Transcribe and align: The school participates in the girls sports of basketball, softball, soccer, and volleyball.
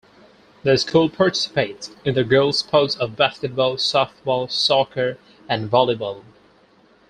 The 0.63 0.79
school 0.79 1.09
participates 1.09 1.91
in 2.03 2.15
the 2.15 2.23
girls 2.23 2.57
sports 2.57 2.95
of 2.95 3.15
basketball, 3.15 3.75
softball, 3.77 4.49
soccer, 4.49 5.19
and 5.47 5.69
volleyball. 5.69 6.23